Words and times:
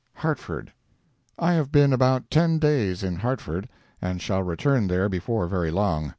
HARTFORD 0.15 0.73
I 1.37 1.53
have 1.53 1.71
been 1.71 1.93
about 1.93 2.31
ten 2.31 2.57
days 2.57 3.03
in 3.03 3.17
Hartford, 3.17 3.69
and 4.01 4.19
shall 4.19 4.41
return 4.41 4.87
there 4.87 5.07
before 5.07 5.45
very 5.45 5.69
long. 5.69 6.09